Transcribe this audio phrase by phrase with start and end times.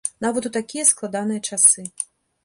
[0.25, 1.85] Нават у такія складаныя часы.